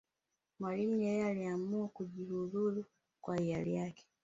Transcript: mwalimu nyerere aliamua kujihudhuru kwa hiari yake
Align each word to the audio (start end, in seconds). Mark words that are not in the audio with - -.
mwalimu 0.59 0.95
nyerere 0.95 1.25
aliamua 1.25 1.87
kujihudhuru 1.87 2.85
kwa 3.21 3.37
hiari 3.37 3.75
yake 3.75 4.05